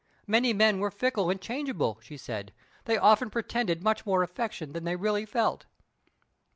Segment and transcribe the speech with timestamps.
[0.25, 2.53] Many men were fickle and changeable, she said;
[2.85, 5.67] they often pretended much more affection than they really felt.